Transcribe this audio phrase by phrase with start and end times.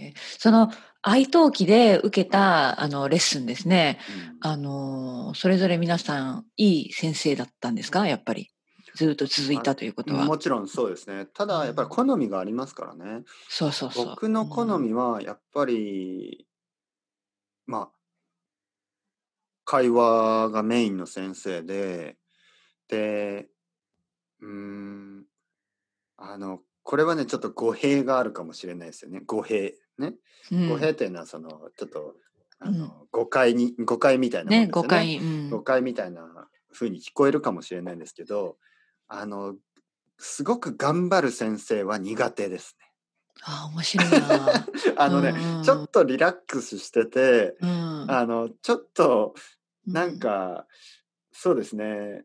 [0.00, 0.70] えー、その
[1.02, 3.98] 愛登記で受けたあのレッスンですね、
[4.42, 8.06] うん、あのそれぞれ皆さんいい先生だったんですか？
[8.06, 8.50] やっぱり。
[8.96, 10.24] ずっと続いたということは。
[10.24, 11.24] もちろんそうですね。
[11.26, 14.06] ただやっぱり好みがありますからね、うん、そうそうそう。
[14.06, 16.44] 僕の好みはやっぱり、
[17.68, 17.90] うん、まあ
[19.64, 22.16] 会話がメインの先生で
[22.88, 23.46] で
[24.40, 25.24] うん
[26.16, 26.58] あの
[26.90, 29.22] これはねちょっと語弊があるかもしれないですよね。
[29.24, 30.14] 語弊ね、
[30.50, 32.16] うん、語弊というのはそのちょっと
[32.58, 36.26] あの、うん、誤解に誤解みたいなね、ね、誤解、うん、誤解みたいな
[36.72, 38.56] ふうに聞こえるかもしれないんですけど
[39.06, 39.54] あの
[40.18, 42.86] すごく頑張る先生は苦手ですね。
[43.44, 44.66] あ面白いな。
[44.98, 49.34] あのね、うん、ちょっとリラックスしてて、うん、あのちょっと
[49.86, 50.64] なんか、うん、
[51.30, 52.24] そうですね、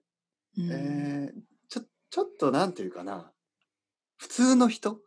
[0.58, 3.32] うん、えー、ちょちょっとなんていうかな
[4.18, 5.00] 普通の人？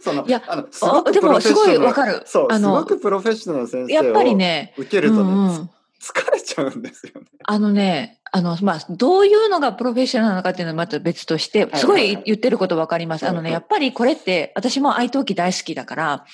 [0.00, 2.22] そのいやあのでもすごいわかる。
[2.24, 7.26] そうすごくプロフェッショナル先生やっぱりね受けるとね、うんうん、疲れちゃうんですよね。
[7.44, 13.28] あのね、あの、まあ、どういうのがプロフェッショナルなのかっていうのはまた別として、すごい言ってることわかります。
[13.28, 16.24] あのね、やっぱりこれって、私も愛登記大好きだから、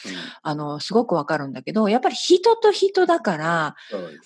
[0.43, 3.77] あの、すごくわかるんだけど、やっぱり人と人だから、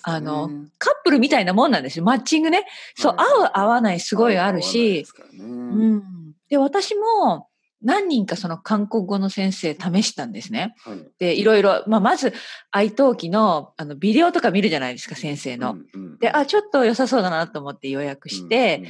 [0.01, 2.05] あの、カップルみたいなもんなんですよ。
[2.05, 2.65] マッチングね。
[2.95, 5.05] そう、合う合わないすごいあるし、
[5.37, 6.03] うん。
[6.49, 7.47] で、私も、
[7.81, 10.73] 何人かその韓国語の先生試したんですね。
[10.83, 12.33] はい、で、いろいろ、まあ、まず、
[12.71, 15.77] 愛登記の、あの、ビデオとか見るじゃないですか、先生の。
[16.19, 18.83] で、あ、ちょっと良さそうだなと思って予約して、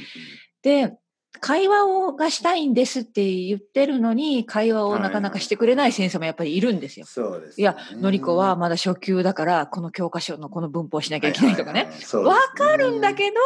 [0.62, 0.96] で、
[1.40, 7.06] 会話をがしたいんですって言ってるのに、会話をなかなかしてくれない先生もやっぱりいるんですよ。
[7.06, 11.90] そうです、ね、いや、のりこはまだ初級だから、この教科書のこの文法をしなきゃいけないとかね。
[12.12, 13.36] わ、はいはい、かるんだけど、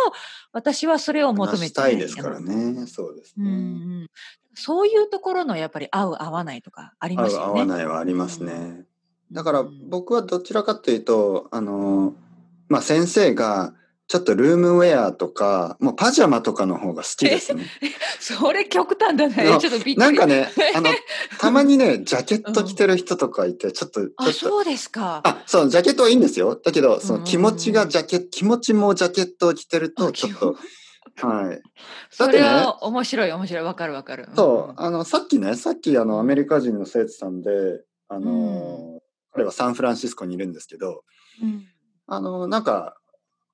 [0.52, 1.96] 私はそれを求めてない。
[1.96, 2.86] ですからね。
[2.86, 3.50] そうですね。
[3.50, 4.06] うん
[4.54, 7.44] そういうところのやっぱり合う合わないとかありますよね。
[7.44, 8.84] 合う合わないはありますね。
[9.32, 12.14] だから僕はどちらかというと、あの、
[12.68, 13.74] まあ先生が
[14.12, 17.64] ちょっとルームウェアとか、もうパジャマとかの方が好きですね。
[18.20, 19.58] それ極端だね。
[19.58, 19.96] ちょっとびっくり。
[19.96, 20.90] なんかね、 あの、
[21.40, 24.24] たまにね、ジャケット着てる人とかいて、ちょっと、ちょっと。
[24.24, 25.22] あ、そうですか。
[25.24, 26.60] あ、そう、ジャケットはいいんですよ。
[26.62, 30.56] だけど、その気持ちがジャケット、気持ちもジャケットを着てると、ちょっと、
[31.26, 31.62] はい。
[32.12, 33.64] それは面白い、面白い。
[33.64, 34.28] わかるわかる。
[34.36, 34.80] そう。
[34.80, 37.50] あの、さっきね、さっきあの、アメリカ人の生徒さんで、
[38.08, 39.00] あの、うん、
[39.32, 41.02] 彼はサンフランシスコにいるんですけど、
[41.42, 41.64] うん、
[42.08, 42.98] あの、なんか、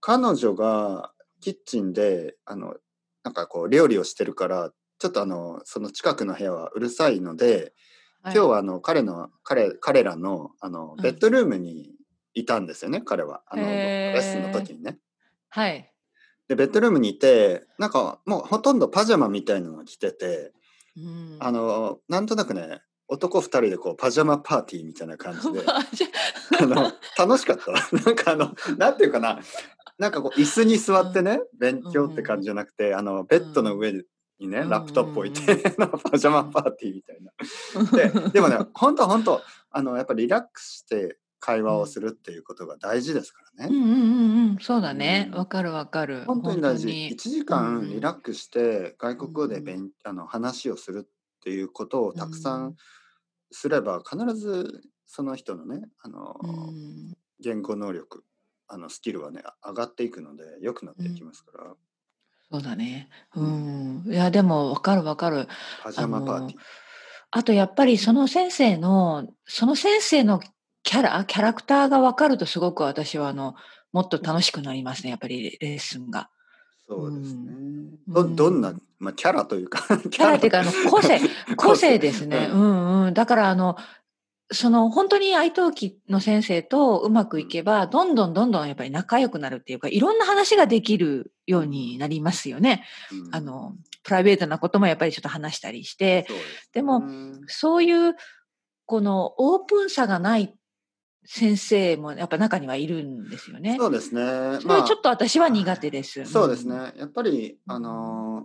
[0.01, 2.75] 彼女がキッチンで、あの、
[3.25, 7.75] なんかこう、料理をしてるから、ちょっとあの、その近くの部屋はうるさいので、
[8.23, 11.93] はい、今日はあの、彼の、彼、彼らの、あの、ベッドルームに
[12.35, 13.43] いたんですよね、うん、彼は。
[13.47, 14.99] あの、レッスンの時にね。
[15.51, 15.93] はい。
[16.49, 20.53] で、ベッドルームにいて、なんかもうほとんどパジャマみたいなのを着てて、
[20.97, 25.65] うん、あの、なんとなくね、男二人でこうパジャマパーティーみたいな感じで、
[26.61, 27.73] あの、楽しかった。
[28.05, 29.41] なんかあの、なんていうかな、
[29.99, 33.93] なんかこう椅子に座ってね、勉強って感じじゃなくて、あの、ベッドの上
[34.39, 35.57] にね、ラップトップ置いて、
[36.11, 38.23] パジャマパーティーみたいな。
[38.23, 43.75] で、でもね、本当本当あの、やっぱりリラックスして会話をするっていうことが大事ですからね。
[43.75, 45.31] うんうんうんうん、そうだね。
[45.33, 46.25] わ、うん、かるわかる。
[46.27, 46.89] 本当に大事。
[46.89, 52.77] 1時間リラックスして外国語で勉、あの話をするっていうことをたくさん
[53.51, 56.37] すれば、必ずその人のね、あの、
[57.41, 58.25] 言語能力、
[58.67, 61.75] あのスキルはね、上がっていくので、良くなっていきますから。
[62.51, 63.09] そうだね。
[63.35, 64.05] うん。
[64.07, 65.49] いや、でも、わかるわかる。
[65.83, 66.61] パジャマパーティー。
[67.31, 70.41] あと、やっぱりその先生の、その先生の
[70.83, 73.55] キャラ、キャラクターが分かるとすごく私はあの、
[73.93, 76.31] もっと楽しくなりますね、やっぱりレッスンが。
[76.89, 77.53] そうですね。
[78.09, 81.21] ど、どんな、まあ、キャラというか キャラっていうか、あの、個性、
[81.57, 81.99] 個性。
[81.99, 82.49] ですね。
[82.51, 83.05] うん。
[83.07, 83.15] うん。
[83.15, 83.77] だから、あの、
[84.51, 92.85] その、本当に愛登記の先生とうまくいけば、どんどんどんどんやっぱり仲良くなるっていうか、いろんな話ができるようになりますよね。
[93.13, 96.27] うん、あの、プライベートなこともやっぱりちょっと話したりして、
[96.73, 97.03] ででも、
[97.47, 98.15] そういう、
[98.87, 100.58] このオープンさがない
[101.31, 103.77] 先生もやっぱ中にはいるんですよね。
[103.79, 104.23] そうですね。
[104.65, 106.25] まあ、ちょっと私は苦手です。
[106.25, 106.95] そうですね。
[106.97, 108.45] やっぱり、あの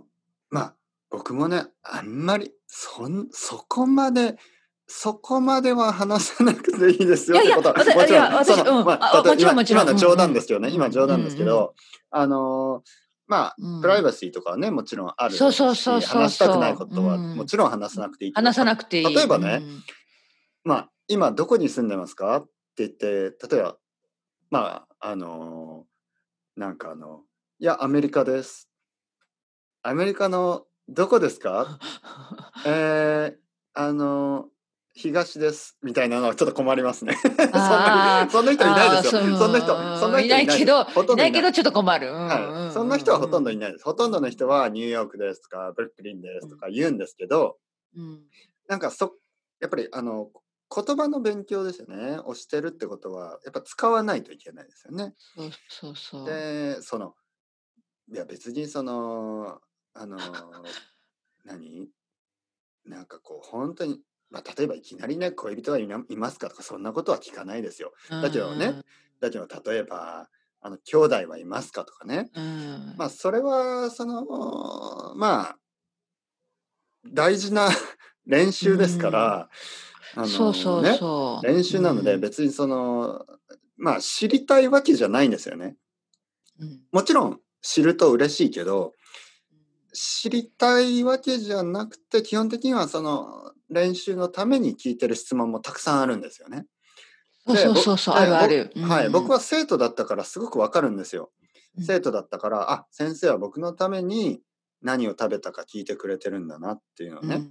[0.50, 0.74] まあ、
[1.08, 4.36] 僕もね、あんまり、そん、そこまで、
[4.86, 7.74] そこまでは話さなくていいですよってことは。
[7.74, 9.82] もちろん、私、うん、まあ、もちろん、もちろん。
[9.84, 10.68] 今の冗談ですよね。
[10.68, 11.74] 今冗談ですけど、
[12.10, 12.90] あのー、
[13.26, 15.38] まあ、プライバシーとかはね、もちろんあるし。
[15.38, 18.32] そうそうそう話したくないことは、もちろん話さなくていい。
[18.34, 19.14] 話さなくていい。
[19.14, 19.62] 例えばね、
[20.64, 22.44] まあ、今どこに住んでますか？
[22.74, 23.76] って言って、例えば、
[24.50, 27.22] まあ、あのー、なんかあの、
[27.60, 28.68] いや、アメリカです。
[29.82, 31.78] アメリカのどこですか
[32.66, 33.36] えー、
[33.74, 34.46] あの
[34.92, 37.16] 東ですみたいなのはちょっと困りますね。
[37.22, 39.20] そんなそんな人いないですよ。
[39.36, 42.12] そんな人、そんな人いないけどいないけどちょっと困る。
[42.12, 42.72] はい。
[42.72, 43.84] そんな人はほとんどいないです。
[43.84, 47.58] ほとんどの人はニューヨークですとか、ブルックリンですとか言うんですけど、
[47.96, 48.22] うん、
[48.68, 49.14] なんかそ、
[49.60, 50.30] やっぱりあの、
[50.74, 52.18] 言葉の勉強ですよね。
[52.24, 55.14] をしてるってことは、やっぱ使わないといけないですよね。
[55.16, 56.26] そうそうそう。
[56.26, 57.14] で、その、
[58.12, 59.60] いや別にその、
[59.94, 60.18] あの、
[61.44, 61.88] 何？
[62.84, 64.00] なんかこう、本当に、
[64.30, 65.86] まあ、例えばいきなりね、恋人はい
[66.16, 67.92] ますかとか、そんなことは聞かないですよ。
[68.20, 68.82] だけどね、
[69.20, 70.28] だけど例えば、
[70.60, 72.30] あの、兄弟はいますかとかね。
[72.96, 75.58] まあ、それは、その、まあ、
[77.06, 77.68] 大事な
[78.26, 79.50] 練習ですから、
[80.16, 83.24] あの、そうそうそう、ね、練習なので、別にその、
[83.76, 85.76] まあ、知りたいわけじゃないんですよね。
[86.92, 88.92] もちろん、知ると嬉しいけど、
[89.92, 96.66] 知りたいわけじゃなくて、基本的にはその練習のために聞いてる質問もたくさんあるんですよね。
[97.46, 98.72] そうそうそう、あるある。
[98.76, 101.30] はい、僕は生徒だったからすごくわかるんですよ。
[101.80, 104.40] 生徒だったから、あ、先生は僕のために
[104.82, 107.42] 何を食べたか聞いてくれてるんだなっていうのね。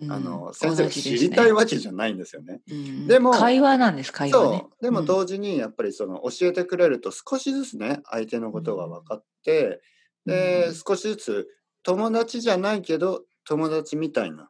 [0.00, 2.60] うん、あの、先生が知りたいわけじゃないんですよね。
[3.06, 4.82] でも、会話なんです、会話、ね、そう。
[4.82, 9.80] でも同時にやっぱりその教えてくれると少しずつね、相手のことが分かって、
[10.26, 11.48] で、少しずつ
[11.82, 14.48] 友達じゃないけど友達みたいな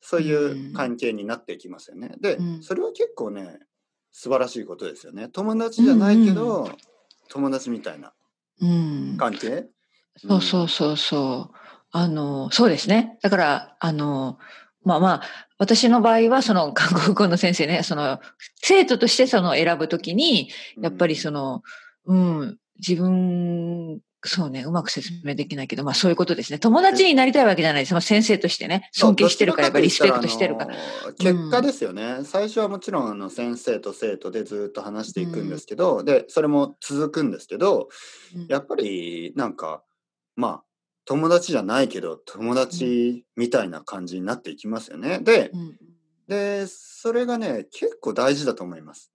[0.00, 2.14] そういう関係になっていきますよね。
[2.20, 3.60] で、それは結構ね
[4.10, 5.28] 素晴らしいことですよね。
[5.28, 6.68] 友達じゃないけど、
[7.28, 8.12] 友達みたいな
[9.16, 9.68] 関係、
[10.16, 11.56] そうそうそうそう。
[11.94, 13.18] あの、そうですね。
[13.22, 14.38] だから、あの、
[14.84, 15.22] まあまあ、
[15.58, 18.20] 私の場合は、その、韓国語の先生ね、その、
[18.56, 20.50] 生徒としてその選ぶときに、
[20.80, 21.62] やっぱりその、
[22.06, 26.60] うん、自分そうね、うまく説明できないけど、まあそういうことですね。
[26.60, 27.94] 友達になりたいわけじゃないです。
[27.94, 30.76] まあ先生としてね、尊敬してるから、やっぱりリスペクトしてるから。
[31.18, 32.04] 結果ですよね。
[32.18, 37.88] うん、最初はもちろんあの先生と生徒でずっと話していくんですけど、うん、で、それも続くんですけど、
[38.48, 39.82] やっぱりなんか、
[40.36, 40.62] まあ、
[41.04, 45.18] 友達じゃないけど、友達みたいな感じになっていきますよね。
[45.18, 45.50] で、
[46.28, 49.12] で、それがね、結構大事だと思います。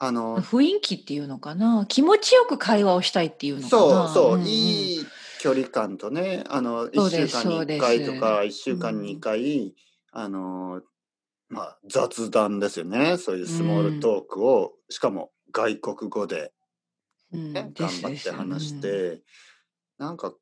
[0.00, 1.84] あの雰囲気っていうのかな？
[1.88, 3.82] 気持ちよく会話をしたいっていうのかな？
[3.82, 5.06] そうそう、うんうん、いい
[5.40, 9.72] 距離感とねあの1週間に1回とか1週間に2回、うん、
[10.12, 10.82] あの
[11.48, 13.16] まあ雑談ですよね。
[13.16, 16.52] そういうスモールトークを、うん、しかも外国語で
[17.32, 19.22] ね、うん、頑張って話して、うん、
[19.98, 20.32] なんか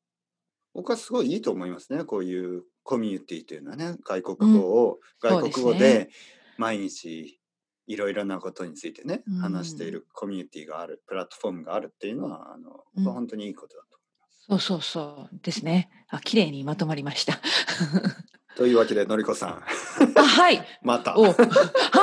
[0.77, 6.09] 僕はすごいいいと思いますねこういうコミュニティというのはね外国語を、外国語で
[6.57, 7.39] 毎日
[7.87, 13.97] いろいろなことについてね、話しているコミュニティがある、プラットフォームがあるっていうのは、あの、うん、本当にいいことだと
[14.49, 14.67] 思います。
[14.67, 15.89] そうそうそうですね。
[16.09, 17.39] あ、綺麗にまとまりました。
[18.57, 19.63] というわけで、のりこさん。
[20.15, 20.61] あ、はい。
[20.83, 21.13] また。
[21.13, 21.29] は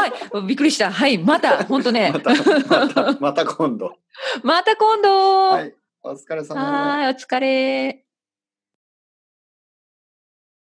[0.06, 0.46] い。
[0.46, 0.90] びっくりした。
[0.90, 1.18] はい。
[1.18, 2.12] また、本当ね。
[2.14, 3.98] また、また、また今度。
[4.42, 5.48] また今度。
[5.50, 5.74] はい。
[6.02, 8.03] お疲れ様はい、お疲れ。